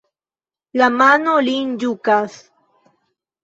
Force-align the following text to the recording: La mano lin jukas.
La 0.81 0.87
mano 1.01 1.37
lin 1.49 1.77
jukas. 1.87 2.41